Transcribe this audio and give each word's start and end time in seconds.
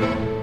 thank 0.00 0.20
you 0.20 0.37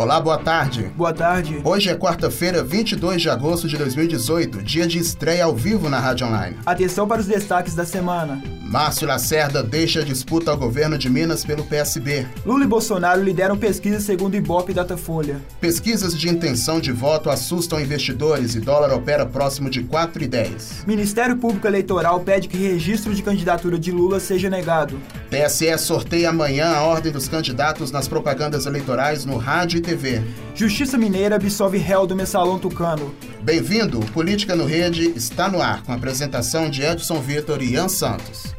Olá, 0.00 0.18
boa 0.18 0.38
tarde. 0.38 0.90
Boa 0.96 1.12
tarde. 1.12 1.60
Hoje 1.62 1.90
é 1.90 1.94
quarta-feira, 1.94 2.64
22 2.64 3.20
de 3.20 3.28
agosto 3.28 3.68
de 3.68 3.76
2018, 3.76 4.62
dia 4.62 4.86
de 4.86 4.98
estreia 4.98 5.44
ao 5.44 5.54
vivo 5.54 5.90
na 5.90 6.00
Rádio 6.00 6.26
Online. 6.26 6.56
Atenção 6.64 7.06
para 7.06 7.20
os 7.20 7.26
destaques 7.26 7.74
da 7.74 7.84
semana. 7.84 8.42
Márcio 8.62 9.06
Lacerda 9.06 9.62
deixa 9.62 10.00
a 10.00 10.02
disputa 10.02 10.50
ao 10.50 10.56
governo 10.56 10.96
de 10.96 11.10
Minas 11.10 11.44
pelo 11.44 11.64
PSB. 11.64 12.26
Lula 12.46 12.64
e 12.64 12.66
Bolsonaro 12.66 13.22
lideram 13.22 13.58
pesquisa 13.58 14.00
segundo 14.00 14.34
Ibope 14.34 14.72
e 14.72 14.74
Datafolha. 14.74 15.38
Pesquisas 15.60 16.16
de 16.16 16.30
intenção 16.30 16.80
de 16.80 16.92
voto 16.92 17.28
assustam 17.28 17.78
investidores 17.78 18.54
e 18.54 18.60
dólar 18.60 18.94
opera 18.94 19.26
próximo 19.26 19.68
de 19.68 19.84
4,10. 19.84 20.86
Ministério 20.86 21.36
Público 21.36 21.66
Eleitoral 21.66 22.20
pede 22.20 22.48
que 22.48 22.56
registro 22.56 23.14
de 23.14 23.22
candidatura 23.22 23.78
de 23.78 23.92
Lula 23.92 24.18
seja 24.18 24.48
negado. 24.48 24.98
TSE 25.30 25.78
sorteia 25.78 26.30
amanhã 26.30 26.66
a 26.72 26.82
ordem 26.82 27.12
dos 27.12 27.28
candidatos 27.28 27.92
nas 27.92 28.08
propagandas 28.08 28.66
eleitorais 28.66 29.24
no 29.24 29.36
rádio 29.36 29.78
e 29.78 29.80
TV. 29.80 30.20
Justiça 30.56 30.98
Mineira 30.98 31.36
absolve 31.36 31.78
réu 31.78 32.04
do 32.04 32.16
mensalão 32.16 32.58
tucano. 32.58 33.14
Bem-vindo, 33.40 34.00
Política 34.12 34.56
no 34.56 34.66
Rede 34.66 35.12
está 35.14 35.48
no 35.48 35.62
ar, 35.62 35.84
com 35.84 35.92
a 35.92 35.94
apresentação 35.94 36.68
de 36.68 36.82
Edson 36.82 37.20
Vitor 37.20 37.62
e 37.62 37.74
Ian 37.74 37.88
Santos. 37.88 38.56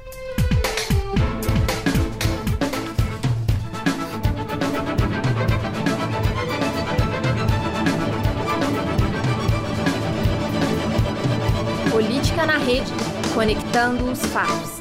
Política 11.91 12.45
na 12.45 12.57
Rede, 12.57 12.91
conectando 13.35 14.09
os 14.09 14.19
fatos. 14.27 14.80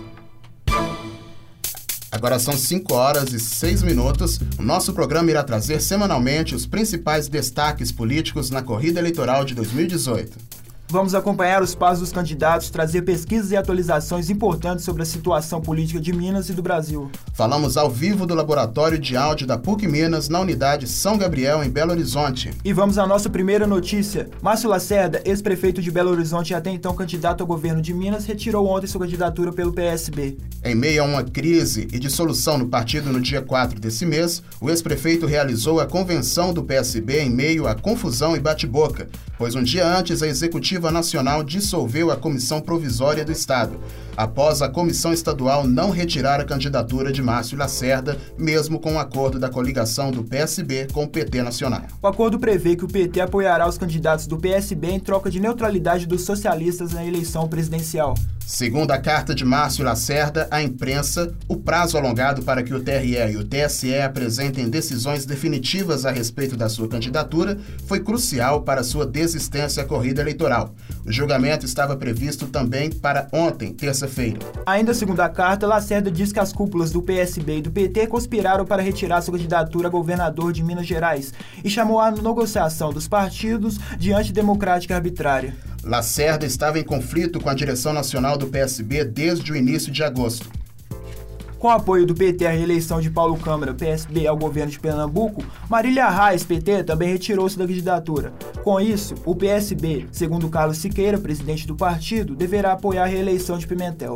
Agora 2.12 2.40
são 2.40 2.56
5 2.56 2.92
horas 2.92 3.32
e 3.32 3.38
6 3.38 3.82
minutos. 3.82 4.40
O 4.58 4.62
nosso 4.62 4.92
programa 4.92 5.30
irá 5.30 5.44
trazer 5.44 5.80
semanalmente 5.80 6.54
os 6.54 6.66
principais 6.66 7.28
destaques 7.28 7.92
políticos 7.92 8.50
na 8.50 8.62
corrida 8.62 8.98
eleitoral 8.98 9.44
de 9.44 9.54
2018. 9.54 10.50
Vamos 10.90 11.14
acompanhar 11.14 11.62
os 11.62 11.72
passos 11.72 12.00
dos 12.00 12.12
candidatos, 12.12 12.68
trazer 12.68 13.02
pesquisas 13.02 13.52
e 13.52 13.56
atualizações 13.56 14.28
importantes 14.28 14.84
sobre 14.84 15.02
a 15.02 15.06
situação 15.06 15.60
política 15.60 16.00
de 16.00 16.12
Minas 16.12 16.48
e 16.48 16.52
do 16.52 16.62
Brasil. 16.62 17.08
Falamos 17.32 17.76
ao 17.76 17.88
vivo 17.88 18.26
do 18.26 18.34
Laboratório 18.34 18.98
de 18.98 19.16
Áudio 19.16 19.46
da 19.46 19.56
PUC 19.56 19.86
Minas, 19.86 20.28
na 20.28 20.40
unidade 20.40 20.88
São 20.88 21.16
Gabriel, 21.16 21.62
em 21.62 21.70
Belo 21.70 21.92
Horizonte. 21.92 22.50
E 22.64 22.72
vamos 22.72 22.98
à 22.98 23.06
nossa 23.06 23.30
primeira 23.30 23.68
notícia. 23.68 24.28
Márcio 24.42 24.68
Lacerda, 24.68 25.22
ex-prefeito 25.24 25.80
de 25.80 25.92
Belo 25.92 26.10
Horizonte 26.10 26.50
e 26.50 26.54
até 26.54 26.70
então 26.70 26.92
candidato 26.92 27.42
ao 27.42 27.46
governo 27.46 27.80
de 27.80 27.94
Minas, 27.94 28.26
retirou 28.26 28.66
ontem 28.66 28.88
sua 28.88 29.02
candidatura 29.02 29.52
pelo 29.52 29.72
PSB. 29.72 30.38
Em 30.62 30.74
meio 30.74 31.02
a 31.02 31.06
uma 31.06 31.24
crise 31.24 31.88
e 31.90 31.98
dissolução 31.98 32.58
no 32.58 32.68
partido 32.68 33.10
no 33.10 33.18
dia 33.18 33.40
4 33.40 33.80
desse 33.80 34.04
mês, 34.04 34.42
o 34.60 34.68
ex-prefeito 34.68 35.24
realizou 35.24 35.80
a 35.80 35.86
convenção 35.86 36.52
do 36.52 36.62
PSB 36.62 37.20
em 37.20 37.30
meio 37.30 37.66
à 37.66 37.74
confusão 37.74 38.36
e 38.36 38.40
bate-boca, 38.40 39.08
pois 39.38 39.54
um 39.54 39.62
dia 39.62 39.86
antes 39.86 40.22
a 40.22 40.28
Executiva 40.28 40.90
Nacional 40.90 41.42
dissolveu 41.42 42.10
a 42.10 42.16
Comissão 42.16 42.60
Provisória 42.60 43.24
do 43.24 43.32
Estado, 43.32 43.80
após 44.22 44.60
a 44.60 44.68
Comissão 44.68 45.14
Estadual 45.14 45.66
não 45.66 45.90
retirar 45.90 46.40
a 46.40 46.44
candidatura 46.44 47.10
de 47.10 47.22
Márcio 47.22 47.56
Lacerda, 47.56 48.18
mesmo 48.36 48.78
com 48.78 48.90
o 48.90 48.94
um 48.94 48.98
acordo 48.98 49.38
da 49.38 49.48
coligação 49.48 50.10
do 50.10 50.22
PSB 50.22 50.88
com 50.92 51.04
o 51.04 51.08
PT 51.08 51.42
Nacional. 51.42 51.84
O 52.02 52.06
acordo 52.06 52.38
prevê 52.38 52.76
que 52.76 52.84
o 52.84 52.88
PT 52.88 53.18
apoiará 53.20 53.66
os 53.66 53.78
candidatos 53.78 54.26
do 54.26 54.36
PSB 54.36 54.90
em 54.90 55.00
troca 55.00 55.30
de 55.30 55.40
neutralidade 55.40 56.06
dos 56.06 56.22
socialistas 56.22 56.92
na 56.92 57.04
eleição 57.04 57.48
presidencial. 57.48 58.14
Segundo 58.50 58.90
a 58.90 58.98
carta 58.98 59.32
de 59.32 59.44
Márcio 59.44 59.84
Lacerda 59.84 60.48
à 60.50 60.60
imprensa, 60.60 61.32
o 61.46 61.56
prazo 61.56 61.96
alongado 61.96 62.42
para 62.42 62.64
que 62.64 62.74
o 62.74 62.82
TRE 62.82 63.14
e 63.30 63.36
o 63.36 63.44
TSE 63.44 63.94
apresentem 63.94 64.68
decisões 64.68 65.24
definitivas 65.24 66.04
a 66.04 66.10
respeito 66.10 66.56
da 66.56 66.68
sua 66.68 66.88
candidatura 66.88 67.56
foi 67.86 68.00
crucial 68.00 68.62
para 68.62 68.82
sua 68.82 69.06
desistência 69.06 69.84
à 69.84 69.86
corrida 69.86 70.20
eleitoral. 70.20 70.74
O 71.06 71.12
julgamento 71.12 71.64
estava 71.64 71.96
previsto 71.96 72.48
também 72.48 72.90
para 72.90 73.28
ontem, 73.32 73.72
terça-feira. 73.72 74.09
Ainda 74.66 74.92
segundo 74.92 75.20
a 75.20 75.28
carta, 75.28 75.66
Lacerda 75.66 76.10
diz 76.10 76.32
que 76.32 76.40
as 76.40 76.52
cúpulas 76.52 76.90
do 76.90 77.02
PSB 77.02 77.58
e 77.58 77.62
do 77.62 77.70
PT 77.70 78.06
conspiraram 78.06 78.64
para 78.64 78.82
retirar 78.82 79.22
sua 79.22 79.34
candidatura 79.34 79.88
a 79.88 79.90
governador 79.90 80.52
de 80.52 80.62
Minas 80.62 80.86
Gerais 80.86 81.32
e 81.64 81.70
chamou 81.70 82.00
a 82.00 82.10
negociação 82.10 82.92
dos 82.92 83.08
partidos 83.08 83.78
de 83.98 84.12
antidemocrática 84.12 84.94
arbitrária. 84.94 85.54
Lacerda 85.82 86.44
estava 86.44 86.78
em 86.78 86.84
conflito 86.84 87.40
com 87.40 87.48
a 87.48 87.54
direção 87.54 87.92
nacional 87.92 88.36
do 88.36 88.46
PSB 88.46 89.04
desde 89.04 89.52
o 89.52 89.56
início 89.56 89.90
de 89.90 90.02
agosto. 90.02 90.50
Com 91.60 91.68
o 91.68 91.70
apoio 91.70 92.06
do 92.06 92.14
PT 92.14 92.46
à 92.46 92.50
reeleição 92.50 93.02
de 93.02 93.10
Paulo 93.10 93.36
Câmara, 93.38 93.74
PSB, 93.74 94.26
ao 94.26 94.34
governo 94.34 94.70
de 94.70 94.80
Pernambuco, 94.80 95.44
Marília 95.68 96.08
Reis, 96.08 96.42
PT, 96.42 96.84
também 96.84 97.10
retirou-se 97.10 97.58
da 97.58 97.66
candidatura. 97.66 98.32
Com 98.62 98.78
isso, 98.78 99.14
o 99.24 99.34
PSB, 99.34 100.06
segundo 100.12 100.48
Carlos 100.50 100.76
Siqueira, 100.76 101.18
presidente 101.18 101.66
do 101.66 101.74
partido, 101.74 102.36
deverá 102.36 102.72
apoiar 102.72 103.04
a 103.04 103.06
reeleição 103.06 103.56
de 103.56 103.66
Pimentel. 103.66 104.14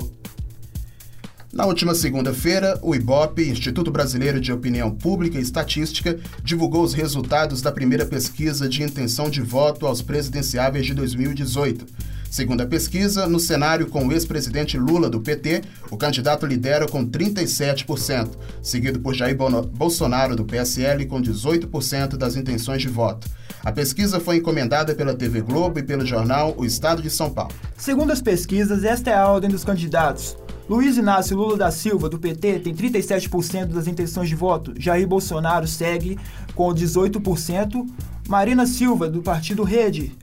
Na 1.50 1.64
última 1.64 1.94
segunda-feira, 1.94 2.78
o 2.82 2.94
IBOP, 2.94 3.48
Instituto 3.48 3.90
Brasileiro 3.90 4.40
de 4.40 4.52
Opinião 4.52 4.90
Pública 4.90 5.38
e 5.38 5.40
Estatística, 5.40 6.18
divulgou 6.42 6.82
os 6.82 6.92
resultados 6.92 7.62
da 7.62 7.72
primeira 7.72 8.04
pesquisa 8.04 8.68
de 8.68 8.82
intenção 8.82 9.30
de 9.30 9.40
voto 9.40 9.86
aos 9.86 10.02
presidenciáveis 10.02 10.84
de 10.84 10.92
2018. 10.94 11.86
Segundo 12.34 12.62
a 12.62 12.66
pesquisa, 12.66 13.28
no 13.28 13.38
cenário 13.38 13.86
com 13.86 14.08
o 14.08 14.12
ex-presidente 14.12 14.76
Lula 14.76 15.08
do 15.08 15.20
PT, 15.20 15.62
o 15.88 15.96
candidato 15.96 16.44
lidera 16.44 16.84
com 16.84 17.06
37%, 17.06 18.30
seguido 18.60 18.98
por 18.98 19.14
Jair 19.14 19.36
Bolsonaro 19.36 20.34
do 20.34 20.44
PSL 20.44 21.06
com 21.06 21.22
18% 21.22 22.16
das 22.16 22.34
intenções 22.34 22.82
de 22.82 22.88
voto. 22.88 23.28
A 23.62 23.70
pesquisa 23.70 24.18
foi 24.18 24.38
encomendada 24.38 24.96
pela 24.96 25.14
TV 25.14 25.42
Globo 25.42 25.78
e 25.78 25.84
pelo 25.84 26.04
jornal 26.04 26.52
O 26.58 26.64
Estado 26.64 27.00
de 27.00 27.08
São 27.08 27.30
Paulo. 27.30 27.54
Segundo 27.76 28.10
as 28.10 28.20
pesquisas, 28.20 28.82
esta 28.82 29.10
é 29.10 29.14
a 29.14 29.28
ordem 29.28 29.48
dos 29.48 29.62
candidatos. 29.62 30.36
Luiz 30.68 30.96
Inácio 30.96 31.36
Lula 31.36 31.56
da 31.56 31.70
Silva, 31.70 32.08
do 32.08 32.18
PT, 32.18 32.58
tem 32.58 32.74
37% 32.74 33.66
das 33.66 33.86
intenções 33.86 34.28
de 34.28 34.34
voto. 34.34 34.74
Jair 34.76 35.06
Bolsonaro 35.06 35.68
segue 35.68 36.18
com 36.52 36.74
18%. 36.74 37.86
Marina 38.26 38.66
Silva, 38.66 39.08
do 39.08 39.22
Partido 39.22 39.62
Rede, 39.62 40.16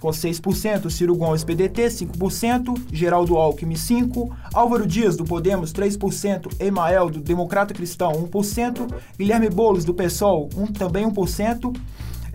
com 0.00 0.08
6%. 0.08 0.90
Ciro 0.90 1.14
Gomes, 1.14 1.44
PDT, 1.44 1.86
5%. 1.86 2.82
Geraldo 2.92 3.36
Alckmin, 3.36 3.74
5%. 3.74 4.30
Álvaro 4.52 4.86
Dias, 4.86 5.16
do 5.16 5.24
Podemos, 5.24 5.72
3%. 5.72 6.48
Emael, 6.58 7.10
do 7.10 7.20
Democrata 7.20 7.74
Cristão, 7.74 8.12
1%. 8.12 8.92
Guilherme 9.18 9.50
Boulos, 9.50 9.84
do 9.84 9.94
PSOL, 9.94 10.48
um, 10.56 10.66
também 10.66 11.06
1%. 11.06 11.76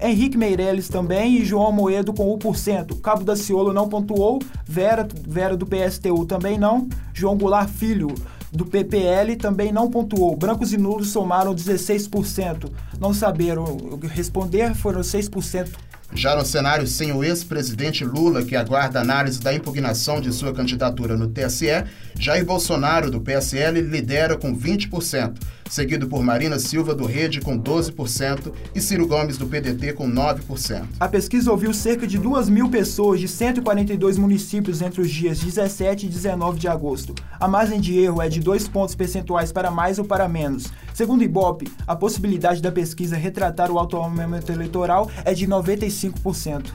Henrique 0.01 0.37
Meirelles 0.37 0.89
também 0.89 1.37
e 1.37 1.45
João 1.45 1.71
Moedo 1.71 2.13
com 2.13 2.37
1%. 2.37 2.99
Cabo 3.01 3.23
da 3.23 3.35
Ciolo 3.35 3.73
não 3.73 3.87
pontuou, 3.87 4.39
Vera, 4.65 5.07
Vera 5.25 5.55
do 5.55 5.65
PSTU 5.65 6.25
também 6.25 6.57
não, 6.57 6.87
João 7.13 7.37
Goulart 7.37 7.69
Filho 7.69 8.13
do 8.51 8.65
PPL 8.65 9.35
também 9.35 9.71
não 9.71 9.89
pontuou. 9.89 10.35
Brancos 10.35 10.73
e 10.73 10.77
nulos 10.77 11.09
somaram 11.09 11.53
16%. 11.53 12.71
Não 12.99 13.13
saberam 13.13 13.77
responder, 14.03 14.73
foram 14.73 15.01
6%. 15.01 15.69
Já 16.13 16.35
no 16.35 16.45
cenário 16.45 16.87
sem 16.87 17.11
o 17.11 17.23
ex-presidente 17.23 18.05
Lula, 18.05 18.43
que 18.43 18.55
aguarda 18.55 19.01
análise 19.01 19.39
da 19.39 19.53
impugnação 19.53 20.21
de 20.21 20.31
sua 20.31 20.53
candidatura 20.53 21.17
no 21.17 21.27
TSE, 21.27 21.83
Jair 22.17 22.45
Bolsonaro, 22.45 23.09
do 23.09 23.19
PSL, 23.19 23.81
lidera 23.81 24.37
com 24.37 24.55
20% 24.55 25.33
seguido 25.69 26.07
por 26.07 26.23
Marina 26.23 26.59
Silva 26.59 26.93
do 26.93 27.05
Rede 27.05 27.41
com 27.41 27.59
12% 27.59 28.51
e 28.73 28.81
Ciro 28.81 29.07
Gomes 29.07 29.37
do 29.37 29.47
PDT 29.47 29.93
com 29.93 30.09
9%. 30.09 30.85
A 30.99 31.07
pesquisa 31.07 31.51
ouviu 31.51 31.73
cerca 31.73 32.05
de 32.05 32.17
2 32.17 32.49
mil 32.49 32.69
pessoas 32.69 33.19
de 33.19 33.27
142 33.27 34.17
municípios 34.17 34.81
entre 34.81 35.01
os 35.01 35.09
dias 35.09 35.39
17 35.39 36.05
e 36.05 36.09
19 36.09 36.59
de 36.59 36.67
agosto. 36.67 37.15
A 37.39 37.47
margem 37.47 37.79
de 37.79 37.97
erro 37.99 38.21
é 38.21 38.29
de 38.29 38.39
2 38.39 38.67
pontos 38.67 38.95
percentuais 38.95 39.51
para 39.51 39.71
mais 39.71 39.97
ou 39.97 40.05
para 40.05 40.27
menos. 40.27 40.71
Segundo 40.95 41.19
o 41.19 41.23
Ibope, 41.25 41.69
a 41.85 41.93
possibilidade 41.93 42.61
da 42.61 42.71
pesquisa 42.71 43.17
retratar 43.17 43.69
o 43.69 43.77
alto 43.77 43.97
aumento 43.97 44.49
eleitoral 44.49 45.11
é 45.25 45.33
de 45.33 45.45
95%. 45.45 46.67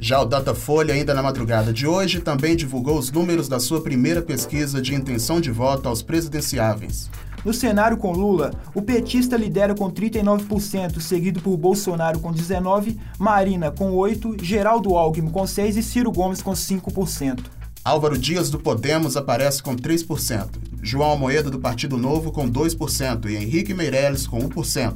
Já 0.00 0.22
o 0.22 0.24
Datafolha, 0.24 0.94
ainda 0.94 1.12
na 1.12 1.22
madrugada 1.22 1.70
de 1.70 1.86
hoje, 1.86 2.20
também 2.20 2.56
divulgou 2.56 2.98
os 2.98 3.12
números 3.12 3.46
da 3.46 3.60
sua 3.60 3.82
primeira 3.82 4.22
pesquisa 4.22 4.80
de 4.80 4.94
intenção 4.94 5.38
de 5.38 5.50
voto 5.50 5.86
aos 5.86 6.00
presidenciáveis. 6.00 7.10
No 7.44 7.52
cenário 7.52 7.98
com 7.98 8.10
Lula, 8.10 8.52
o 8.74 8.80
petista 8.80 9.36
lidera 9.36 9.74
com 9.74 9.90
39%, 9.90 10.98
seguido 10.98 11.40
por 11.40 11.54
Bolsonaro 11.58 12.20
com 12.20 12.32
19%, 12.32 12.96
Marina 13.18 13.70
com 13.70 13.92
8%, 13.92 14.42
Geraldo 14.42 14.96
Alckmin 14.96 15.30
com 15.30 15.42
6% 15.42 15.76
e 15.76 15.82
Ciro 15.82 16.10
Gomes 16.10 16.40
com 16.40 16.52
5%. 16.52 17.57
Álvaro 17.88 18.18
Dias 18.18 18.50
do 18.50 18.58
Podemos 18.58 19.16
aparece 19.16 19.62
com 19.62 19.74
3%, 19.74 20.46
João 20.82 21.08
Almoedo 21.08 21.50
do 21.50 21.58
Partido 21.58 21.96
Novo 21.96 22.30
com 22.30 22.46
2% 22.46 23.30
e 23.30 23.34
Henrique 23.34 23.72
Meirelles 23.72 24.26
com 24.26 24.46
1%. 24.46 24.94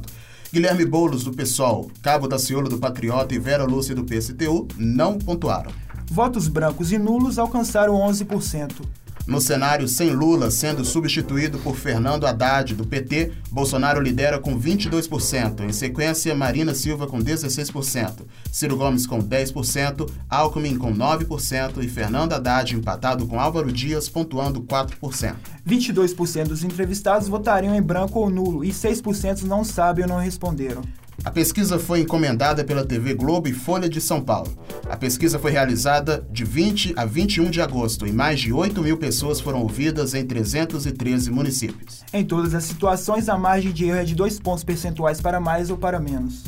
Guilherme 0.53 0.85
Boulos 0.85 1.23
do 1.23 1.33
PSOL, 1.33 1.89
Cabo 2.03 2.27
da 2.27 2.37
Ciolo 2.37 2.69
do 2.69 2.77
Patriota 2.77 3.33
e 3.33 3.39
Vera 3.39 3.63
Lúcia 3.63 3.95
do 3.95 4.03
PSTU 4.03 4.67
não 4.77 5.17
pontuaram. 5.17 5.71
Votos 6.05 6.47
brancos 6.47 6.91
e 6.91 6.99
nulos 6.99 7.39
alcançaram 7.39 7.95
11%. 7.95 8.83
No 9.25 9.39
cenário 9.39 9.87
sem 9.87 10.09
Lula 10.09 10.51
sendo 10.51 10.83
substituído 10.83 11.57
por 11.59 11.77
Fernando 11.77 12.27
Haddad, 12.27 12.75
do 12.75 12.85
PT, 12.85 13.31
Bolsonaro 13.49 14.01
lidera 14.01 14.37
com 14.37 14.59
22%. 14.59 15.61
Em 15.61 15.71
sequência, 15.71 16.35
Marina 16.35 16.75
Silva 16.75 17.07
com 17.07 17.19
16%, 17.19 18.23
Ciro 18.51 18.75
Gomes 18.75 19.07
com 19.07 19.19
10%, 19.19 20.09
Alckmin 20.29 20.77
com 20.77 20.93
9% 20.93 21.81
e 21.81 21.87
Fernando 21.87 22.33
Haddad 22.33 22.75
empatado 22.75 23.25
com 23.25 23.39
Álvaro 23.39 23.71
Dias, 23.71 24.09
pontuando 24.09 24.61
4%. 24.61 25.35
22% 25.65 26.47
dos 26.47 26.63
entrevistados 26.63 27.29
votariam 27.29 27.73
em 27.73 27.81
branco 27.81 28.19
ou 28.19 28.29
nulo 28.29 28.65
e 28.65 28.71
6% 28.71 29.43
não 29.43 29.63
sabem 29.63 30.03
ou 30.03 30.09
não 30.09 30.17
responderam. 30.17 30.81
A 31.23 31.31
pesquisa 31.31 31.77
foi 31.77 32.01
encomendada 32.01 32.63
pela 32.63 32.85
TV 32.85 33.13
Globo 33.13 33.47
e 33.47 33.53
Folha 33.53 33.87
de 33.87 34.01
São 34.01 34.19
Paulo. 34.21 34.51
A 34.89 34.97
pesquisa 34.97 35.37
foi 35.37 35.51
realizada 35.51 36.25
de 36.31 36.43
20 36.43 36.93
a 36.97 37.05
21 37.05 37.49
de 37.49 37.61
agosto 37.61 38.07
e 38.07 38.11
mais 38.11 38.39
de 38.39 38.51
8 38.51 38.81
mil 38.81 38.97
pessoas 38.97 39.39
foram 39.39 39.61
ouvidas 39.61 40.13
em 40.13 40.25
313 40.25 41.31
municípios. 41.31 42.03
Em 42.11 42.25
todas 42.25 42.53
as 42.53 42.63
situações, 42.63 43.29
a 43.29 43.37
margem 43.37 43.71
de 43.71 43.85
erro 43.85 43.97
é 43.97 44.03
de 44.03 44.15
dois 44.15 44.39
pontos 44.39 44.63
percentuais 44.63 45.21
para 45.21 45.39
mais 45.39 45.69
ou 45.69 45.77
para 45.77 45.99
menos. 45.99 46.43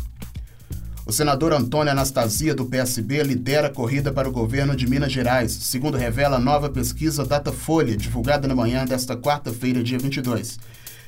O 1.06 1.14
senador 1.14 1.54
Antônio 1.54 1.92
Anastasia, 1.92 2.56
do 2.56 2.66
PSB, 2.66 3.22
lidera 3.22 3.68
a 3.68 3.70
corrida 3.70 4.12
para 4.12 4.28
o 4.28 4.32
governo 4.32 4.76
de 4.76 4.90
Minas 4.90 5.12
Gerais, 5.12 5.52
segundo 5.52 5.98
revela 5.98 6.38
a 6.38 6.40
nova 6.40 6.68
pesquisa 6.68 7.24
Datafolha, 7.24 7.96
divulgada 7.96 8.48
na 8.48 8.56
manhã 8.56 8.86
desta 8.86 9.16
quarta-feira, 9.16 9.84
dia 9.84 10.00
22, 10.00 10.58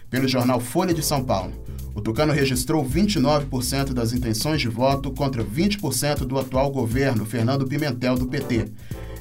pelo 0.09 0.27
jornal 0.27 0.59
Folha 0.59 0.93
de 0.93 1.03
São 1.03 1.23
Paulo. 1.23 1.53
O 1.93 2.01
Tucano 2.01 2.31
registrou 2.31 2.85
29% 2.85 3.93
das 3.93 4.13
intenções 4.13 4.61
de 4.61 4.67
voto 4.67 5.11
contra 5.11 5.43
20% 5.43 6.19
do 6.19 6.37
atual 6.37 6.69
governo, 6.69 7.25
Fernando 7.25 7.67
Pimentel, 7.67 8.15
do 8.15 8.27
PT. 8.27 8.71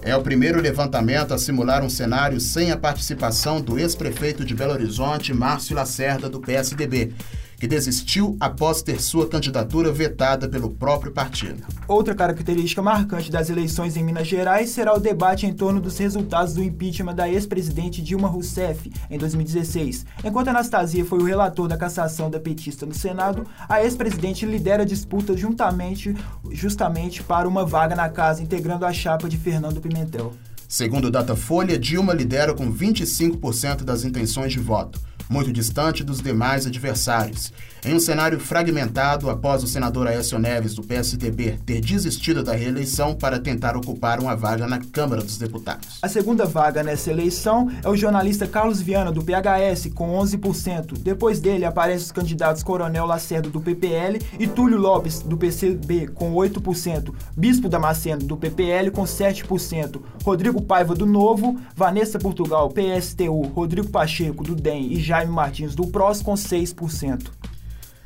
É 0.03 0.15
o 0.15 0.23
primeiro 0.23 0.61
levantamento 0.61 1.33
a 1.33 1.38
simular 1.38 1.83
um 1.83 1.88
cenário 1.88 2.38
sem 2.38 2.71
a 2.71 2.77
participação 2.77 3.61
do 3.61 3.79
ex-prefeito 3.79 4.44
de 4.44 4.55
Belo 4.55 4.73
Horizonte, 4.73 5.33
Márcio 5.33 5.75
Lacerda, 5.75 6.29
do 6.29 6.41
PSDB 6.41 7.12
que 7.58 7.67
desistiu 7.67 8.37
após 8.38 8.82
ter 8.82 9.00
sua 9.00 9.29
candidatura 9.29 9.91
vetada 9.91 10.49
pelo 10.49 10.70
próprio 10.70 11.12
partido. 11.12 11.64
Outra 11.88 12.14
característica 12.14 12.82
marcante 12.82 13.31
das 13.31 13.49
eleições 13.49 13.97
em 13.97 14.05
Minas 14.05 14.26
Gerais 14.26 14.70
será 14.70 14.94
o 14.94 15.00
debate 15.00 15.47
em 15.47 15.53
torno 15.53 15.81
dos 15.81 15.99
resultados 15.99 16.55
do 16.55 16.62
impeachment 16.62 17.14
da 17.14 17.29
ex-presidente 17.29 18.03
Dilma 18.03 18.29
Rousseff 18.29 18.93
em 19.11 19.19
2016. 19.19 20.05
Enquanto 20.25 20.49
Anastasia 20.49 21.05
foi 21.05 21.19
o 21.19 21.25
relator 21.25 21.69
da 21.69 21.76
cassação 21.76 22.31
da 22.31 22.38
petista 22.38 22.85
no 22.85 22.94
Senado, 22.94 23.47
a 23.69 23.82
ex-presidente 23.82 24.44
lidera 24.44 24.82
a 24.82 24.87
disputa 24.87 25.37
juntamente, 25.37 26.14
justamente 26.50 27.23
para 27.23 27.49
uma 27.49 27.64
vaga 27.64 27.94
na 27.94 28.08
casa, 28.08 28.43
integrando 28.43 28.85
a 28.85 28.93
chapa 28.93 29.29
de 29.29 29.37
Fernando 29.37 29.81
Pimentel. 29.81 30.35
Segundo 30.69 31.11
Datafolha, 31.11 31.79
Dilma 31.79 32.12
lidera 32.12 32.53
com 32.53 32.73
25% 32.73 33.85
das 33.85 34.05
intenções 34.05 34.53
de 34.53 34.58
voto 34.58 35.00
muito 35.28 35.52
distante 35.52 36.05
dos 36.05 36.20
demais 36.20 36.67
adversários. 36.67 37.52
Em 37.87 37.94
um 37.94 38.00
cenário 38.00 38.40
fragmentado, 38.40 39.31
após 39.31 39.62
o 39.62 39.67
senador 39.69 40.08
Aécio 40.08 40.40
Neves, 40.40 40.75
do 40.75 40.82
PSDB, 40.82 41.61
ter 41.64 41.81
desistido 41.81 42.43
da 42.43 42.52
reeleição 42.52 43.14
para 43.14 43.38
tentar 43.38 43.76
ocupar 43.76 44.19
uma 44.19 44.34
vaga 44.34 44.67
na 44.67 44.81
Câmara 44.81 45.23
dos 45.23 45.38
Deputados. 45.38 46.00
A 46.02 46.08
segunda 46.08 46.44
vaga 46.46 46.82
nessa 46.82 47.12
eleição 47.12 47.70
é 47.84 47.88
o 47.88 47.94
jornalista 47.94 48.44
Carlos 48.44 48.81
Viana, 48.81 49.12
do 49.12 49.23
PHS, 49.23 49.93
com 49.94 50.19
11%. 50.19 50.99
Depois 50.99 51.38
dele 51.38 51.64
aparecem 51.64 52.06
os 52.06 52.12
candidatos 52.12 52.64
Coronel 52.64 53.06
Lacerda, 53.06 53.49
do 53.49 53.61
PPL, 53.61 54.20
e 54.37 54.49
Túlio 54.49 54.79
Lopes, 54.79 55.20
do 55.20 55.37
PCB, 55.37 56.08
com 56.08 56.34
8%. 56.34 57.14
Bispo 57.37 57.69
Damasceno, 57.69 58.25
do 58.25 58.37
PPL, 58.37 58.90
com 58.90 59.05
7%. 59.05 60.00
Rodrigo 60.25 60.61
Paiva, 60.61 60.93
do 60.93 61.06
Novo, 61.06 61.56
Vanessa 61.76 62.19
Portugal, 62.19 62.69
PSTU, 62.69 63.43
Rodrigo 63.43 63.90
Pacheco, 63.90 64.43
do 64.43 64.56
DEM 64.56 64.93
e 64.93 65.00
Jaime 65.17 65.33
Martins, 65.33 65.75
do 65.75 65.87
PROS, 65.87 66.21
com 66.21 66.35
6%. 66.35 67.29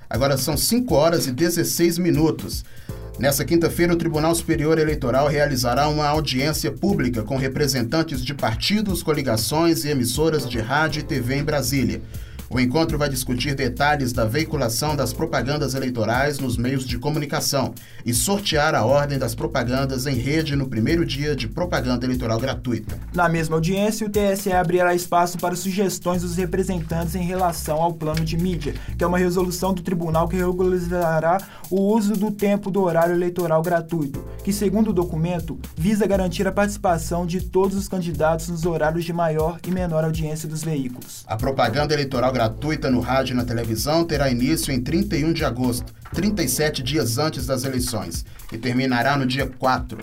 Agora 0.08 0.36
são 0.36 0.56
5 0.56 0.94
horas 0.94 1.26
e 1.26 1.32
16 1.32 1.98
minutos. 1.98 2.64
Nessa 3.18 3.44
quinta-feira, 3.44 3.92
o 3.92 3.96
Tribunal 3.96 4.34
Superior 4.34 4.78
Eleitoral 4.78 5.26
realizará 5.26 5.88
uma 5.88 6.06
audiência 6.06 6.70
pública 6.70 7.22
com 7.22 7.36
representantes 7.36 8.24
de 8.24 8.32
partidos, 8.32 9.02
coligações 9.02 9.84
e 9.84 9.88
emissoras 9.88 10.48
de 10.48 10.60
rádio 10.60 11.00
e 11.00 11.02
TV 11.02 11.36
em 11.36 11.44
Brasília. 11.44 12.00
O 12.52 12.58
encontro 12.58 12.98
vai 12.98 13.08
discutir 13.08 13.54
detalhes 13.54 14.12
da 14.12 14.24
veiculação 14.24 14.96
das 14.96 15.12
propagandas 15.12 15.74
eleitorais 15.74 16.40
nos 16.40 16.56
meios 16.56 16.84
de 16.84 16.98
comunicação 16.98 17.72
e 18.04 18.12
sortear 18.12 18.74
a 18.74 18.84
ordem 18.84 19.20
das 19.20 19.36
propagandas 19.36 20.04
em 20.04 20.16
rede 20.16 20.56
no 20.56 20.68
primeiro 20.68 21.06
dia 21.06 21.36
de 21.36 21.46
propaganda 21.46 22.04
eleitoral 22.04 22.40
gratuita. 22.40 22.98
Na 23.14 23.28
mesma 23.28 23.54
audiência, 23.54 24.04
o 24.04 24.10
TSE 24.10 24.50
abrirá 24.50 24.92
espaço 24.92 25.38
para 25.38 25.54
sugestões 25.54 26.22
dos 26.22 26.36
representantes 26.36 27.14
em 27.14 27.22
relação 27.22 27.80
ao 27.80 27.94
plano 27.94 28.24
de 28.24 28.36
mídia, 28.36 28.74
que 28.98 29.04
é 29.04 29.06
uma 29.06 29.18
resolução 29.18 29.72
do 29.72 29.82
tribunal 29.82 30.26
que 30.26 30.36
regularizará 30.36 31.38
o 31.70 31.80
uso 31.80 32.14
do 32.14 32.32
tempo 32.32 32.68
do 32.68 32.82
horário 32.82 33.14
eleitoral 33.14 33.62
gratuito, 33.62 34.24
que, 34.42 34.52
segundo 34.52 34.90
o 34.90 34.92
documento, 34.92 35.56
visa 35.76 36.04
garantir 36.04 36.48
a 36.48 36.52
participação 36.52 37.24
de 37.24 37.42
todos 37.42 37.76
os 37.76 37.86
candidatos 37.86 38.48
nos 38.48 38.66
horários 38.66 39.04
de 39.04 39.12
maior 39.12 39.60
e 39.64 39.70
menor 39.70 40.02
audiência 40.02 40.48
dos 40.48 40.64
veículos. 40.64 41.22
A 41.28 41.36
propaganda 41.36 41.94
eleitoral 41.94 42.39
gratuita 42.40 42.90
no 42.90 43.00
rádio 43.00 43.34
e 43.34 43.36
na 43.36 43.44
televisão 43.44 44.02
terá 44.02 44.30
início 44.30 44.72
em 44.72 44.80
31 44.80 45.34
de 45.34 45.44
agosto, 45.44 45.92
37 46.14 46.82
dias 46.82 47.18
antes 47.18 47.44
das 47.44 47.64
eleições, 47.64 48.24
e 48.50 48.56
terminará 48.56 49.14
no 49.14 49.26
dia 49.26 49.46
4. 49.46 49.98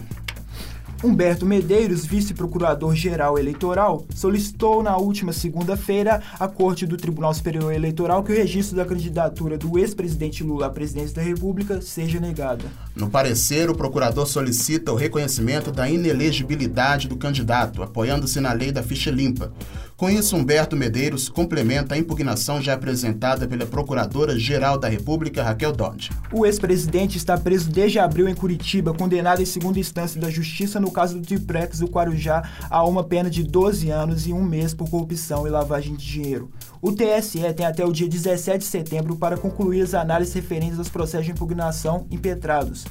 Humberto 1.04 1.48
Medeiros, 1.48 2.06
vice-procurador-geral 2.06 3.40
eleitoral, 3.40 4.06
solicitou 4.14 4.84
na 4.84 4.98
última 4.98 5.34
segunda-feira 5.34 6.22
à 6.40 6.48
Corte 6.48 6.86
do 6.86 6.96
Tribunal 6.96 7.34
Superior 7.34 7.74
Eleitoral 7.74 8.24
que 8.24 8.32
o 8.32 8.36
registro 8.36 8.76
da 8.76 8.86
candidatura 8.86 9.58
do 9.58 9.80
ex-presidente 9.80 10.44
Lula 10.44 10.68
à 10.68 10.70
presidência 10.70 11.16
da 11.16 11.24
República 11.24 11.82
seja 11.82 12.20
negada. 12.20 12.66
No 13.00 13.08
parecer, 13.08 13.70
o 13.70 13.76
procurador 13.76 14.26
solicita 14.26 14.92
o 14.92 14.96
reconhecimento 14.96 15.72
da 15.72 15.88
inelegibilidade 15.88 17.08
do 17.08 17.16
candidato, 17.16 17.84
apoiando-se 17.84 18.40
na 18.40 18.52
lei 18.54 18.72
da 18.72 18.82
ficha 18.82 19.12
limpa. 19.12 19.54
Com 19.96 20.10
isso, 20.10 20.36
Humberto 20.36 20.76
Medeiros 20.76 21.30
complementa 21.30 21.96
a 21.96 21.98
impugnação 21.98 22.62
já 22.62 22.74
apresentada 22.74 23.48
pela 23.48 23.66
Procuradora-Geral 23.66 24.78
da 24.80 24.88
República, 24.88 25.44
Raquel 25.44 25.72
Dodge. 25.72 26.12
O 26.32 26.46
ex-presidente 26.46 27.18
está 27.18 27.38
preso 27.38 27.70
desde 27.70 27.98
abril 27.98 28.28
em 28.28 28.36
Curitiba, 28.36 28.94
condenado 28.94 29.42
em 29.42 29.46
segunda 29.46 29.80
instância 29.80 30.20
da 30.20 30.30
Justiça 30.30 30.80
no 30.80 30.92
caso 30.92 31.20
do 31.20 31.26
Triprex 31.26 31.80
do 31.80 31.88
Guarujá 31.88 32.48
a 32.70 32.84
uma 32.86 33.04
pena 33.04 33.30
de 33.30 33.44
12 33.44 33.90
anos 33.90 34.28
e 34.28 34.34
um 34.34 34.44
mês 34.44 34.74
por 34.74 34.90
corrupção 34.90 35.48
e 35.48 35.50
lavagem 35.50 35.96
de 35.96 36.06
dinheiro. 36.06 36.52
O 36.80 36.92
TSE 36.92 37.42
tem 37.56 37.66
até 37.66 37.84
o 37.84 37.92
dia 37.92 38.08
17 38.08 38.60
de 38.60 38.66
setembro 38.66 39.16
para 39.16 39.36
concluir 39.36 39.82
as 39.82 39.96
análises 39.96 40.34
referentes 40.34 40.78
aos 40.78 40.90
processos 40.90 41.26
de 41.26 41.32
impugnação 41.32 42.06
impetrados. 42.12 42.86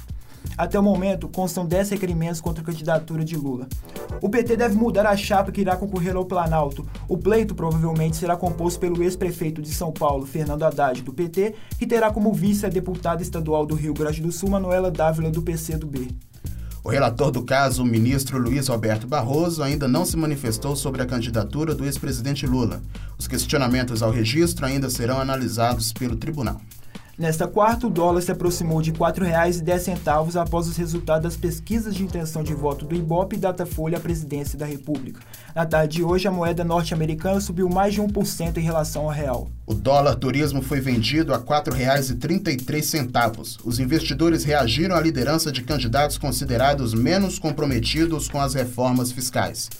Até 0.57 0.79
o 0.79 0.83
momento, 0.83 1.27
constam 1.27 1.65
10 1.65 1.89
requerimentos 1.91 2.39
contra 2.39 2.61
a 2.61 2.65
candidatura 2.65 3.23
de 3.23 3.35
Lula. 3.35 3.67
O 4.21 4.29
PT 4.29 4.55
deve 4.57 4.75
mudar 4.75 5.05
a 5.05 5.17
chapa 5.17 5.51
que 5.51 5.61
irá 5.61 5.75
concorrer 5.75 6.15
ao 6.15 6.25
Planalto. 6.25 6.85
O 7.07 7.17
pleito 7.17 7.55
provavelmente 7.55 8.17
será 8.17 8.35
composto 8.35 8.79
pelo 8.79 9.03
ex-prefeito 9.03 9.61
de 9.61 9.73
São 9.73 9.91
Paulo, 9.91 10.25
Fernando 10.25 10.63
Haddad, 10.63 11.01
do 11.01 11.13
PT, 11.13 11.55
que 11.77 11.87
terá 11.87 12.11
como 12.11 12.33
vice 12.33 12.65
a 12.65 12.69
deputada 12.69 13.21
estadual 13.21 13.65
do 13.65 13.75
Rio 13.75 13.93
Grande 13.93 14.21
do 14.21 14.31
Sul, 14.31 14.49
Manuela 14.49 14.91
Dávila, 14.91 15.29
do 15.29 15.41
PCdoB. 15.41 16.15
O 16.83 16.89
relator 16.89 17.31
do 17.31 17.43
caso, 17.43 17.83
o 17.83 17.85
ministro 17.85 18.39
Luiz 18.39 18.69
Roberto 18.69 19.05
Barroso, 19.05 19.61
ainda 19.61 19.89
não 19.89 20.05
se 20.05 20.15
manifestou 20.15 20.73
sobre 20.73 21.01
a 21.01 21.05
candidatura 21.05 21.75
do 21.75 21.83
ex-presidente 21.83 22.47
Lula. 22.47 22.81
Os 23.17 23.27
questionamentos 23.27 24.01
ao 24.01 24.09
registro 24.09 24.65
ainda 24.65 24.89
serão 24.89 25.19
analisados 25.19 25.91
pelo 25.91 26.15
tribunal. 26.15 26.61
Nesta 27.17 27.47
quarta, 27.47 27.87
o 27.87 27.89
dólar 27.89 28.21
se 28.21 28.31
aproximou 28.31 28.79
de 28.79 28.91
R$ 28.91 28.97
4,10 28.99 30.39
após 30.39 30.67
os 30.67 30.77
resultados 30.77 31.23
das 31.23 31.35
pesquisas 31.35 31.95
de 31.95 32.03
intenção 32.03 32.43
de 32.43 32.53
voto 32.53 32.85
do 32.85 32.93
Ibope 32.93 33.35
e 33.35 33.39
Datafolha 33.39 33.97
à 33.97 33.99
presidência 33.99 34.55
da 34.55 34.67
República. 34.67 35.21
Na 35.55 35.65
tarde 35.65 35.97
de 35.97 36.03
hoje, 36.03 36.27
a 36.27 36.31
moeda 36.31 36.63
norte-americana 36.63 37.41
subiu 37.41 37.67
mais 37.67 37.95
de 37.95 38.03
1% 38.03 38.57
em 38.57 38.61
relação 38.61 39.05
ao 39.05 39.09
real. 39.09 39.47
O 39.65 39.73
dólar 39.73 40.15
turismo 40.15 40.61
foi 40.61 40.79
vendido 40.79 41.33
a 41.33 41.37
R$ 41.37 41.43
4,33. 41.43 43.57
Os 43.65 43.79
investidores 43.79 44.43
reagiram 44.43 44.95
à 44.95 45.01
liderança 45.01 45.51
de 45.51 45.63
candidatos 45.63 46.19
considerados 46.19 46.93
menos 46.93 47.39
comprometidos 47.39 48.27
com 48.27 48.39
as 48.39 48.53
reformas 48.53 49.11
fiscais. 49.11 49.71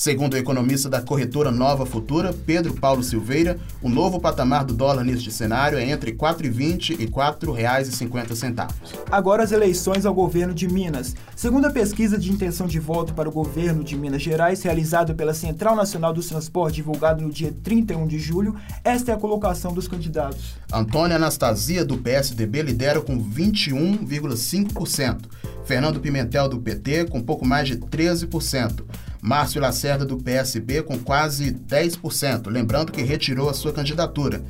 Segundo 0.00 0.32
o 0.32 0.38
economista 0.38 0.88
da 0.88 1.02
corretora 1.02 1.50
Nova 1.50 1.84
Futura, 1.84 2.32
Pedro 2.32 2.72
Paulo 2.72 3.02
Silveira, 3.02 3.58
o 3.82 3.88
novo 3.90 4.18
patamar 4.18 4.64
do 4.64 4.72
dólar 4.72 5.04
neste 5.04 5.30
cenário 5.30 5.76
é 5.76 5.84
entre 5.84 6.12
R$ 6.12 6.16
4,20 6.16 6.98
e 6.98 7.04
R$ 7.04 7.10
4,50. 7.10 8.66
Agora 9.10 9.42
as 9.42 9.52
eleições 9.52 10.06
ao 10.06 10.14
governo 10.14 10.54
de 10.54 10.66
Minas. 10.66 11.14
Segundo 11.36 11.66
a 11.66 11.70
pesquisa 11.70 12.16
de 12.16 12.32
intenção 12.32 12.66
de 12.66 12.80
voto 12.80 13.12
para 13.12 13.28
o 13.28 13.32
governo 13.32 13.84
de 13.84 13.94
Minas 13.94 14.22
Gerais, 14.22 14.62
realizada 14.62 15.12
pela 15.12 15.34
Central 15.34 15.76
Nacional 15.76 16.14
do 16.14 16.22
Transporte, 16.22 16.76
divulgada 16.76 17.22
no 17.22 17.28
dia 17.28 17.54
31 17.62 18.06
de 18.06 18.18
julho, 18.18 18.56
esta 18.82 19.12
é 19.12 19.14
a 19.14 19.18
colocação 19.18 19.74
dos 19.74 19.86
candidatos. 19.86 20.54
Antônia 20.72 21.16
Anastasia, 21.16 21.84
do 21.84 21.98
PSDB, 21.98 22.62
lidera 22.62 23.02
com 23.02 23.22
21,5%. 23.22 25.26
Fernando 25.62 26.00
Pimentel, 26.00 26.48
do 26.48 26.58
PT, 26.58 27.04
com 27.04 27.20
pouco 27.20 27.46
mais 27.46 27.68
de 27.68 27.76
13%. 27.76 28.82
Márcio 29.20 29.60
Lacerda, 29.60 30.04
do 30.04 30.16
PSB, 30.16 30.82
com 30.82 30.98
quase 30.98 31.52
10%, 31.52 32.48
lembrando 32.48 32.92
que 32.92 33.02
retirou 33.02 33.50
a 33.50 33.54
sua 33.54 33.72
candidatura. 33.72 34.42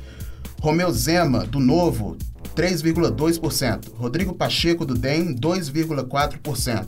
Romeu 0.61 0.91
Zema, 0.91 1.45
do 1.45 1.59
Novo, 1.59 2.17
3,2%. 2.55 3.93
Rodrigo 3.95 4.33
Pacheco, 4.33 4.85
do 4.85 4.93
DEM, 4.93 5.35
2,4%. 5.35 6.87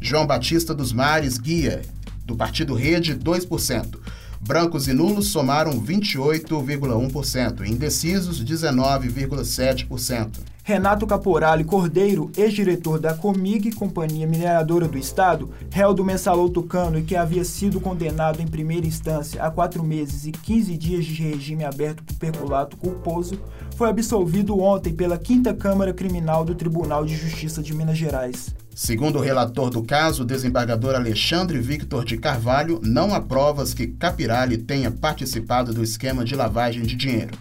João 0.00 0.26
Batista 0.26 0.74
dos 0.74 0.92
Mares, 0.92 1.38
Guia, 1.38 1.82
do 2.24 2.36
Partido 2.36 2.74
Rede, 2.74 3.14
2%. 3.14 3.98
Brancos 4.46 4.86
e 4.88 4.92
nulos 4.92 5.28
somaram 5.28 5.80
28,1%, 5.80 7.66
indecisos 7.66 8.44
19,7%. 8.44 10.28
Renato 10.62 11.06
Caporale 11.06 11.64
Cordeiro, 11.64 12.30
ex-diretor 12.36 12.98
da 12.98 13.14
Comig, 13.14 13.72
Companhia 13.72 14.26
Mineradora 14.26 14.86
do 14.86 14.98
Estado, 14.98 15.48
réu 15.70 15.94
do 15.94 16.04
mensalão 16.04 16.50
tucano 16.50 16.98
e 16.98 17.02
que 17.02 17.16
havia 17.16 17.42
sido 17.42 17.80
condenado 17.80 18.42
em 18.42 18.46
primeira 18.46 18.86
instância 18.86 19.42
a 19.42 19.50
quatro 19.50 19.82
meses 19.82 20.26
e 20.26 20.32
15 20.32 20.76
dias 20.76 21.06
de 21.06 21.22
regime 21.22 21.64
aberto 21.64 22.04
por 22.04 22.14
peculato 22.16 22.76
culposo, 22.76 23.40
foi 23.76 23.88
absolvido 23.88 24.60
ontem 24.60 24.92
pela 24.92 25.16
Quinta 25.16 25.54
Câmara 25.54 25.94
Criminal 25.94 26.44
do 26.44 26.54
Tribunal 26.54 27.06
de 27.06 27.16
Justiça 27.16 27.62
de 27.62 27.74
Minas 27.74 27.96
Gerais. 27.96 28.54
Segundo 28.74 29.20
o 29.20 29.22
relator 29.22 29.70
do 29.70 29.84
caso, 29.84 30.24
o 30.24 30.26
desembargador 30.26 30.96
Alexandre 30.96 31.60
Victor 31.60 32.04
de 32.04 32.16
Carvalho, 32.16 32.80
não 32.82 33.14
há 33.14 33.20
provas 33.20 33.72
que 33.72 33.86
Capirali 33.86 34.58
tenha 34.58 34.90
participado 34.90 35.72
do 35.72 35.80
esquema 35.80 36.24
de 36.24 36.34
lavagem 36.34 36.82
de 36.82 36.96
dinheiro. 36.96 37.38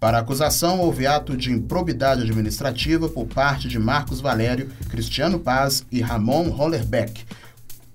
Para 0.00 0.16
a 0.16 0.20
acusação, 0.22 0.80
houve 0.80 1.06
ato 1.06 1.36
de 1.36 1.52
improbidade 1.52 2.22
administrativa 2.22 3.06
por 3.06 3.26
parte 3.26 3.68
de 3.68 3.78
Marcos 3.78 4.22
Valério, 4.22 4.70
Cristiano 4.88 5.38
Paz 5.38 5.84
e 5.92 6.00
Ramon 6.00 6.48
Rollerbeck, 6.48 7.22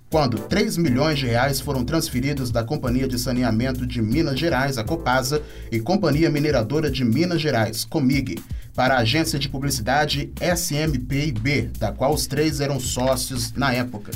quando 0.10 0.40
3 0.40 0.78
milhões 0.78 1.20
de 1.20 1.26
reais 1.26 1.60
foram 1.60 1.84
transferidos 1.84 2.50
da 2.50 2.64
Companhia 2.64 3.08
de 3.08 3.20
Saneamento 3.20 3.86
de 3.86 4.02
Minas 4.02 4.40
Gerais, 4.40 4.78
a 4.78 4.84
Copasa, 4.84 5.42
e 5.72 5.80
Companhia 5.80 6.30
Mineradora 6.30 6.90
de 6.90 7.04
Minas 7.04 7.42
Gerais, 7.42 7.84
Comig, 7.84 8.42
para 8.74 8.96
a 8.96 9.00
agência 9.00 9.38
de 9.38 9.50
publicidade 9.50 10.32
SMPIB, 10.40 11.72
da 11.78 11.92
qual 11.92 12.14
os 12.14 12.26
três 12.26 12.62
eram 12.62 12.80
sócios 12.80 13.52
na 13.54 13.74
época. 13.74 14.12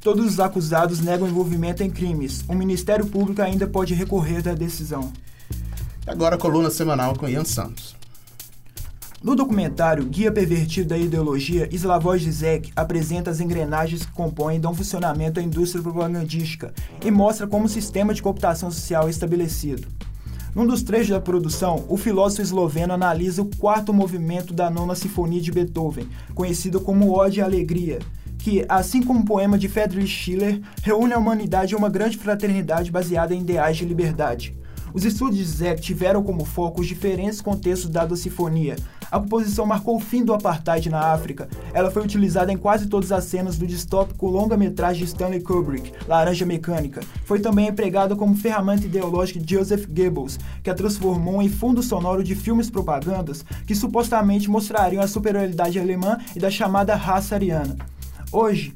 Todos 0.00 0.26
os 0.26 0.40
acusados 0.40 1.00
negam 1.00 1.28
envolvimento 1.28 1.82
em 1.82 1.90
crimes. 1.90 2.44
O 2.48 2.54
Ministério 2.54 3.06
Público 3.06 3.42
ainda 3.42 3.66
pode 3.66 3.94
recorrer 3.94 4.42
da 4.42 4.54
decisão. 4.54 5.12
Agora 6.06 6.36
a 6.36 6.38
coluna 6.38 6.70
semanal 6.70 7.16
com 7.16 7.28
Ian 7.28 7.44
Santos. 7.44 7.95
No 9.26 9.34
documentário 9.34 10.04
Guia 10.04 10.30
Pervertido 10.30 10.90
da 10.90 10.96
Ideologia, 10.96 11.68
Slavoj 11.72 12.16
Zizek 12.16 12.70
apresenta 12.76 13.28
as 13.28 13.40
engrenagens 13.40 14.06
que 14.06 14.12
compõem 14.12 14.54
e 14.54 14.60
dão 14.60 14.72
funcionamento 14.72 15.40
à 15.40 15.42
indústria 15.42 15.82
propagandística 15.82 16.72
e 17.04 17.10
mostra 17.10 17.44
como 17.44 17.64
o 17.64 17.68
sistema 17.68 18.14
de 18.14 18.22
cooptação 18.22 18.70
social 18.70 19.08
é 19.08 19.10
estabelecido. 19.10 19.88
Num 20.54 20.64
dos 20.64 20.80
trechos 20.84 21.08
da 21.08 21.20
produção, 21.20 21.84
o 21.88 21.96
filósofo 21.96 22.42
esloveno 22.42 22.92
analisa 22.92 23.42
o 23.42 23.50
quarto 23.56 23.92
movimento 23.92 24.54
da 24.54 24.70
Nona 24.70 24.94
Sinfonia 24.94 25.40
de 25.40 25.50
Beethoven, 25.50 26.06
conhecido 26.32 26.80
como 26.80 27.12
Ode 27.12 27.40
e 27.40 27.42
Alegria, 27.42 27.98
que, 28.38 28.64
assim 28.68 29.02
como 29.02 29.22
o 29.22 29.24
poema 29.24 29.58
de 29.58 29.66
Friedrich 29.66 30.06
Schiller, 30.06 30.60
reúne 30.84 31.14
a 31.14 31.18
humanidade 31.18 31.74
em 31.74 31.76
uma 31.76 31.90
grande 31.90 32.16
fraternidade 32.16 32.92
baseada 32.92 33.34
em 33.34 33.40
ideais 33.40 33.76
de 33.76 33.86
liberdade. 33.86 34.56
Os 34.96 35.04
estudos 35.04 35.36
de 35.36 35.44
Zek 35.44 35.82
tiveram 35.82 36.22
como 36.22 36.44
foco 36.44 36.80
os 36.80 36.86
diferentes 36.86 37.42
contextos 37.42 37.90
da 37.90 38.16
sinfonia. 38.16 38.76
A 39.10 39.20
composição 39.20 39.64
marcou 39.64 39.96
o 39.96 40.00
fim 40.00 40.24
do 40.24 40.34
apartheid 40.34 40.90
na 40.90 41.12
África. 41.12 41.48
Ela 41.72 41.90
foi 41.90 42.02
utilizada 42.02 42.52
em 42.52 42.56
quase 42.56 42.88
todas 42.88 43.12
as 43.12 43.24
cenas 43.24 43.56
do 43.56 43.66
distópico 43.66 44.26
longa-metragem 44.26 45.04
de 45.04 45.08
Stanley 45.08 45.40
Kubrick, 45.40 45.92
Laranja 46.08 46.44
Mecânica. 46.44 47.00
Foi 47.24 47.38
também 47.38 47.68
empregada 47.68 48.16
como 48.16 48.36
ferramenta 48.36 48.84
ideológica 48.84 49.38
de 49.38 49.54
Joseph 49.54 49.86
Goebbels, 49.86 50.38
que 50.62 50.70
a 50.70 50.74
transformou 50.74 51.40
em 51.40 51.48
fundo 51.48 51.82
sonoro 51.82 52.24
de 52.24 52.34
filmes 52.34 52.68
propagandas 52.68 53.44
que 53.66 53.74
supostamente 53.74 54.50
mostrariam 54.50 55.02
a 55.02 55.08
superioridade 55.08 55.78
alemã 55.78 56.18
e 56.34 56.40
da 56.40 56.50
chamada 56.50 56.94
raça 56.94 57.34
ariana. 57.34 57.76
Hoje, 58.32 58.74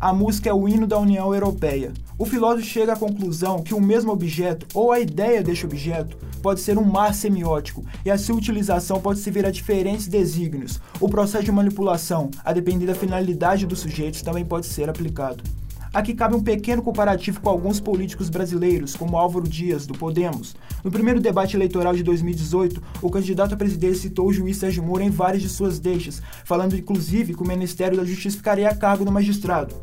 a 0.00 0.12
música 0.12 0.50
é 0.50 0.52
o 0.52 0.68
hino 0.68 0.86
da 0.86 0.98
União 0.98 1.32
Europeia. 1.32 1.92
O 2.16 2.24
filósofo 2.24 2.66
chega 2.66 2.92
à 2.92 2.96
conclusão 2.96 3.62
que 3.62 3.74
o 3.74 3.80
mesmo 3.80 4.12
objeto, 4.12 4.66
ou 4.74 4.92
a 4.92 5.00
ideia 5.00 5.42
deste 5.42 5.66
objeto, 5.66 6.16
pode 6.44 6.60
ser 6.60 6.76
um 6.76 6.84
mar 6.84 7.14
semiótico 7.14 7.82
e 8.04 8.10
a 8.10 8.18
sua 8.18 8.36
utilização 8.36 9.00
pode 9.00 9.18
servir 9.20 9.46
a 9.46 9.50
diferentes 9.50 10.06
desígnios. 10.06 10.78
O 11.00 11.08
processo 11.08 11.42
de 11.42 11.50
manipulação, 11.50 12.30
a 12.44 12.52
depender 12.52 12.84
da 12.84 12.94
finalidade 12.94 13.66
dos 13.66 13.78
sujeitos, 13.78 14.20
também 14.20 14.44
pode 14.44 14.66
ser 14.66 14.90
aplicado. 14.90 15.42
Aqui 15.90 16.12
cabe 16.12 16.36
um 16.36 16.42
pequeno 16.42 16.82
comparativo 16.82 17.40
com 17.40 17.48
alguns 17.48 17.80
políticos 17.80 18.28
brasileiros, 18.28 18.94
como 18.94 19.16
Álvaro 19.16 19.48
Dias, 19.48 19.86
do 19.86 19.94
Podemos. 19.94 20.54
No 20.84 20.90
primeiro 20.90 21.18
debate 21.18 21.56
eleitoral 21.56 21.94
de 21.94 22.02
2018, 22.02 22.82
o 23.00 23.08
candidato 23.08 23.54
a 23.54 23.56
presidente 23.56 23.96
citou 23.96 24.26
o 24.26 24.32
juiz 24.32 24.58
Sérgio 24.58 24.82
Moro 24.82 25.02
em 25.02 25.08
várias 25.08 25.40
de 25.40 25.48
suas 25.48 25.78
deixas, 25.78 26.20
falando 26.44 26.76
inclusive 26.76 27.32
que 27.32 27.42
o 27.42 27.48
Ministério 27.48 27.96
da 27.96 28.04
Justiça 28.04 28.36
ficaria 28.36 28.68
a 28.68 28.76
cargo 28.76 29.02
do 29.02 29.10
magistrado. 29.10 29.74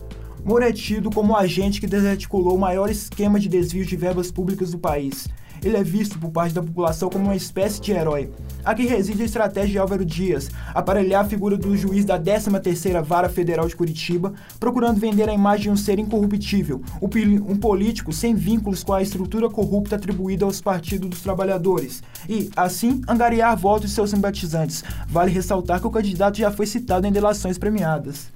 Moro 0.46 0.63
é 0.63 0.72
tido 0.72 1.10
como 1.10 1.34
o 1.34 1.36
agente 1.36 1.82
que 1.82 1.88
desarticulou 1.88 2.56
o 2.56 2.60
maior 2.60 2.88
esquema 2.88 3.39
de 3.39 3.50
desvio 3.50 3.84
de 3.84 3.96
verbas 3.96 4.32
públicas 4.32 4.70
do 4.70 4.77
país 4.77 5.27
ele 5.63 5.77
é 5.77 5.84
visto 5.84 6.18
por 6.20 6.32
parte 6.32 6.53
da 6.53 6.62
população 6.62 7.10
como 7.10 7.25
uma 7.25 7.36
espécie 7.36 7.82
de 7.82 7.91
herói. 7.91 8.32
Aqui 8.63 8.86
reside 8.86 9.22
a 9.22 9.25
estratégia 9.25 9.72
de 9.72 9.77
Álvaro 9.80 10.06
Dias, 10.06 10.50
aparelhar 10.74 11.25
a 11.25 11.27
figura 11.27 11.58
do 11.58 11.75
juiz 11.75 12.06
da 12.06 12.20
13ª 12.20 13.01
Vara 13.03 13.30
Federal 13.30 13.68
de 13.68 13.75
Curitiba, 13.75 14.34
procurando 14.60 15.00
vender 15.00 15.27
a 15.27 15.34
imagem 15.34 15.63
de 15.63 15.70
um 15.70 15.77
ser 15.77 15.98
incorruptível, 15.98 16.82
um 17.01 17.56
político 17.56 18.13
sem 18.13 18.36
vínculos 18.36 18.84
com 18.84 18.94
a 18.94 19.01
estrutura 19.01 19.50
corrupta 19.50 19.96
atribuída 19.96 20.46
aos 20.46 20.62
partidos 20.62 21.10
dos 21.10 21.22
trabalhadores, 21.22 22.03
e, 22.30 22.50
assim, 22.56 23.01
angariar 23.08 23.58
votos 23.58 23.89
de 23.89 23.96
seus 23.96 24.12
simpatizantes. 24.12 24.84
Vale 25.08 25.32
ressaltar 25.32 25.80
que 25.80 25.88
o 25.88 25.91
candidato 25.91 26.38
já 26.38 26.51
foi 26.51 26.65
citado 26.65 27.08
em 27.08 27.12
delações 27.12 27.58
premiadas. 27.58 28.30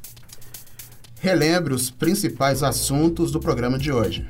Relembre 1.20 1.74
os 1.74 1.90
principais 1.90 2.62
assuntos 2.62 3.32
do 3.32 3.40
programa 3.40 3.80
de 3.80 3.92
hoje. 3.92 4.28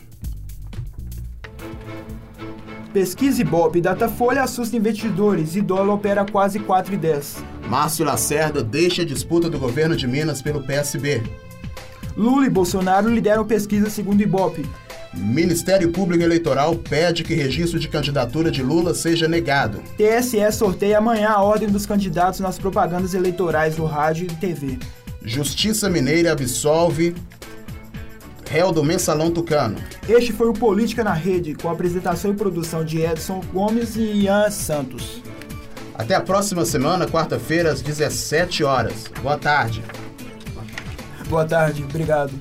Pesquisa 2.95 3.41
Ibope, 3.41 3.81
Datafolha 3.81 4.41
assusta 4.41 4.77
investidores 4.77 5.57
e 5.57 5.61
dólar 5.61 5.95
opera 5.95 6.25
quase 6.25 6.61
4,10. 6.61 7.43
Márcio 7.67 8.05
Lacerda 8.05 8.63
deixa 8.63 9.01
a 9.01 9.05
disputa 9.05 9.49
do 9.49 9.59
governo 9.59 9.97
de 9.97 10.07
Minas 10.07 10.41
pelo 10.41 10.63
PSB. 10.63 11.21
Lula 12.15 12.45
e 12.45 12.49
Bolsonaro 12.49 13.09
lideram 13.09 13.45
pesquisa 13.45 13.89
segundo 13.89 14.21
Ibope. 14.21 14.65
Ministério 15.13 15.91
Público 15.91 16.23
Eleitoral 16.23 16.73
pede 16.73 17.25
que 17.25 17.33
registro 17.33 17.77
de 17.81 17.89
candidatura 17.89 18.49
de 18.49 18.63
Lula 18.63 18.95
seja 18.95 19.27
negado. 19.27 19.83
TSE 19.97 20.49
sorteia 20.53 20.99
amanhã 20.99 21.31
a 21.31 21.43
ordem 21.43 21.67
dos 21.67 21.85
candidatos 21.85 22.39
nas 22.39 22.57
propagandas 22.57 23.13
eleitorais 23.13 23.75
do 23.75 23.83
rádio 23.83 24.25
e 24.25 24.35
TV. 24.35 24.79
Justiça 25.21 25.89
Mineira 25.89 26.31
absolve 26.31 27.13
réu 28.55 28.71
do 28.71 28.81
Mensalão 28.81 29.29
Tucano. 29.29 29.75
Este 30.07 30.31
foi 30.31 30.47
o 30.47 30.53
Política 30.53 31.03
na 31.03 31.11
Rede, 31.11 31.53
com 31.55 31.69
apresentação 31.69 32.31
e 32.31 32.35
produção 32.35 32.85
de 32.85 33.01
Edson 33.01 33.41
Gomes 33.51 33.97
e 33.97 34.23
Ian 34.23 34.49
Santos. 34.49 35.21
Até 35.93 36.15
a 36.15 36.21
próxima 36.21 36.63
semana, 36.63 37.05
quarta-feira, 37.05 37.69
às 37.69 37.81
17 37.81 38.63
horas. 38.63 39.11
Boa 39.21 39.37
tarde. 39.37 39.83
Boa 41.27 41.43
tarde, 41.43 41.83
obrigado. 41.83 42.31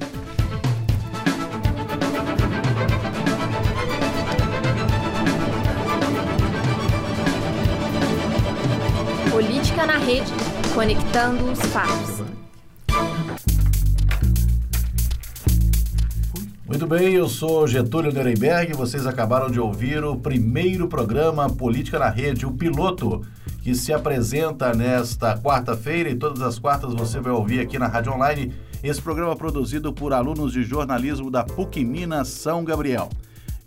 Política 9.33 9.85
na 9.85 9.99
Rede, 9.99 10.33
conectando 10.77 11.51
os 11.51 11.59
fatos. 11.73 12.14
Muito 16.75 16.89
bem, 16.89 17.15
eu 17.15 17.29
sou 17.29 17.69
Getúlio 17.69 18.13
Nuremberg. 18.13 18.73
Vocês 18.73 19.07
acabaram 19.07 19.49
de 19.49 19.61
ouvir 19.61 20.03
o 20.03 20.17
primeiro 20.17 20.89
programa 20.89 21.49
Política 21.49 22.01
na 22.01 22.11
Rede, 22.11 22.45
o 22.45 22.51
piloto, 22.51 23.25
que 23.63 23.77
se 23.77 23.93
apresenta 23.93 24.75
nesta 24.75 25.39
quarta-feira 25.39 26.11
e 26.11 26.17
todas 26.17 26.43
as 26.43 26.59
quartas 26.59 26.93
você 26.93 27.21
vai 27.21 27.33
ouvir 27.33 27.61
aqui 27.61 27.79
na 27.79 27.87
Rádio 27.87 28.13
Online. 28.13 28.53
Esse 28.83 29.01
programa 29.01 29.37
produzido 29.37 29.93
por 29.93 30.13
alunos 30.13 30.53
de 30.53 30.65
jornalismo 30.65 31.31
da 31.31 31.45
PUC 31.45 31.85
Minas 31.85 32.27
São 32.27 32.65
Gabriel. 32.65 33.09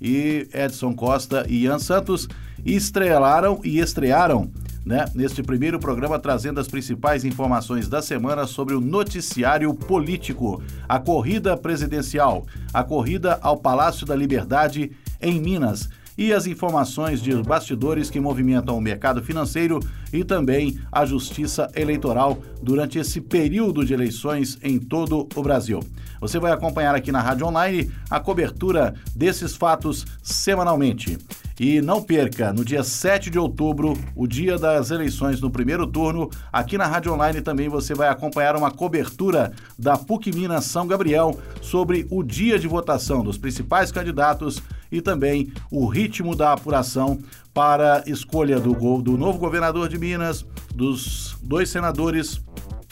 E 0.02 0.46
Edson 0.54 0.94
Costa 0.94 1.46
e 1.48 1.64
Ian 1.64 1.80
Santos 1.80 2.28
estrelaram 2.66 3.62
e 3.64 3.80
estrearam 3.80 4.52
né, 4.88 5.06
neste 5.14 5.44
primeiro 5.44 5.78
programa 5.78 6.18
trazendo 6.18 6.62
as 6.62 6.68
principais 6.70 7.26
informações 7.26 7.90
da 7.90 8.02
semana 8.02 8.48
sobre 8.48 8.74
o 8.74 8.80
noticiário 8.80 9.74
político, 9.74 10.64
a 10.88 10.98
corrida 10.98 11.58
presidencial, 11.58 12.46
a 12.74 12.86
corrida 12.86 13.38
ao 13.42 13.58
Palácio 13.58 14.06
da 14.06 14.16
Liberdade 14.16 14.92
em 15.22 15.42
Minas 15.42 15.90
e 16.18 16.32
as 16.32 16.48
informações 16.48 17.22
de 17.22 17.36
bastidores 17.44 18.10
que 18.10 18.20
movimentam 18.20 18.78
o 18.78 18.82
mercado 18.82 19.22
financeiro 19.22 19.80
e 20.14 20.24
também 20.24 20.80
a 20.90 21.06
justiça 21.06 21.70
eleitoral 21.76 22.40
durante 22.64 22.98
esse 22.98 23.20
período 23.20 23.86
de 23.86 23.94
eleições 23.94 24.58
em 24.64 24.80
todo 24.80 25.28
o 25.36 25.44
Brasil. 25.44 25.82
Você 26.22 26.40
vai 26.40 26.54
acompanhar 26.54 26.96
aqui 26.96 27.12
na 27.12 27.22
Rádio 27.22 27.46
Online 27.46 27.92
a 28.10 28.22
cobertura 28.22 28.96
desses 29.14 29.54
fatos 29.54 30.06
semanalmente. 30.24 31.18
E 31.60 31.82
não 31.82 32.04
perca, 32.04 32.54
no 32.54 32.64
dia 32.64 32.84
7 32.84 33.32
de 33.32 33.40
outubro, 33.40 33.98
o 34.16 34.28
dia 34.28 34.60
das 34.60 34.92
eleições 34.92 35.42
no 35.42 35.50
primeiro 35.50 35.88
turno, 35.88 36.30
aqui 36.54 36.78
na 36.78 36.86
Rádio 36.86 37.12
Online 37.12 37.42
também 37.42 37.68
você 37.68 37.96
vai 37.96 38.10
acompanhar 38.10 38.56
uma 38.56 38.70
cobertura 38.70 39.52
da 39.78 39.98
PUC 39.98 40.32
Minas 40.32 40.66
São 40.66 40.86
Gabriel 40.86 41.36
sobre 41.60 42.06
o 42.12 42.22
dia 42.22 42.60
de 42.60 42.68
votação 42.68 43.24
dos 43.24 43.40
principais 43.40 43.92
candidatos 43.92 44.62
e 44.92 45.02
também 45.02 45.52
o 45.72 45.88
ritmo 45.88 46.36
da 46.36 46.54
apuração 46.54 47.18
para 47.56 48.04
escolha 48.06 48.60
do, 48.60 49.02
do 49.02 49.18
novo 49.18 49.40
governador 49.40 49.90
de 49.90 49.98
Minas, 49.98 50.46
dos 50.76 51.36
dois 51.42 51.70
senadores 51.70 52.40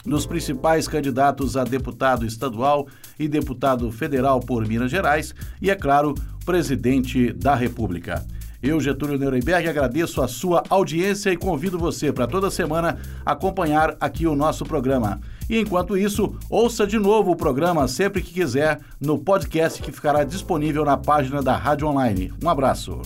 dos 0.04 0.26
principais 0.26 0.88
candidatos 0.88 1.56
a 1.56 1.62
deputado 1.62 2.26
estadual 2.26 2.88
e 3.16 3.28
deputado 3.28 3.92
federal 3.92 4.40
por 4.40 4.66
Minas 4.66 4.90
Gerais 4.90 5.32
e, 5.62 5.70
é 5.70 5.76
claro, 5.76 6.14
presidente 6.44 7.32
da 7.32 7.54
República. 7.54 8.24
Eu, 8.62 8.80
Getúlio 8.80 9.18
Nuremberg, 9.18 9.68
agradeço 9.68 10.22
a 10.22 10.28
sua 10.28 10.62
audiência 10.68 11.30
e 11.30 11.36
convido 11.36 11.78
você 11.78 12.12
para 12.12 12.26
toda 12.26 12.50
semana 12.50 12.98
acompanhar 13.24 13.96
aqui 14.00 14.26
o 14.26 14.34
nosso 14.36 14.64
programa. 14.64 15.20
E 15.48 15.58
enquanto 15.58 15.96
isso, 15.96 16.34
ouça 16.50 16.86
de 16.86 16.98
novo 16.98 17.30
o 17.30 17.36
programa 17.36 17.86
sempre 17.86 18.20
que 18.22 18.32
quiser 18.32 18.80
no 19.00 19.18
podcast 19.18 19.80
que 19.82 19.92
ficará 19.92 20.24
disponível 20.24 20.84
na 20.84 20.96
página 20.96 21.42
da 21.42 21.56
Rádio 21.56 21.86
Online. 21.86 22.32
Um 22.42 22.48
abraço. 22.48 23.00